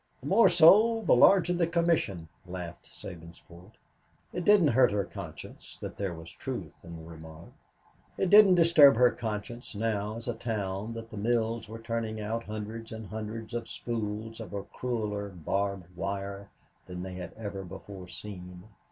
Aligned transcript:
"The 0.21 0.25
more 0.25 0.49
sold 0.49 1.05
the 1.05 1.15
larger 1.15 1.53
the 1.53 1.67
commission," 1.67 2.27
laughed 2.47 2.89
Sabinsport. 2.91 3.73
It 4.33 4.43
didn't 4.43 4.69
hurt 4.69 4.91
her 4.91 5.03
conscience 5.03 5.77
that 5.79 5.95
there 5.95 6.15
was 6.15 6.31
truth 6.31 6.73
in 6.83 6.97
the 6.97 7.03
remark. 7.07 7.49
It 8.17 8.31
didn't 8.31 8.55
disturb 8.55 8.95
her 8.95 9.11
conscience 9.11 9.75
now 9.75 10.15
as 10.15 10.27
a 10.27 10.33
town 10.33 10.95
that 10.95 11.11
the 11.11 11.17
mills 11.17 11.69
were 11.69 11.77
turning 11.77 12.19
out 12.19 12.45
hundreds 12.45 12.91
and 12.91 13.05
hundreds 13.05 13.53
of 13.53 13.69
spools 13.69 14.39
of 14.39 14.53
a 14.53 14.63
crueller 14.63 15.29
barbed 15.29 15.95
wire 15.95 16.49
than 16.87 17.03
they 17.03 17.13
had 17.13 17.33
ever 17.37 17.63
before 17.63 18.07
seen. 18.07 18.63